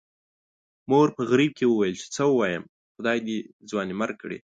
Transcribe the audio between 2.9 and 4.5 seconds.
خدای دې ځوانيمرګ کړي.